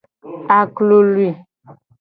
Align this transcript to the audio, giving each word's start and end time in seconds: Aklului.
Aklului. 0.57 1.29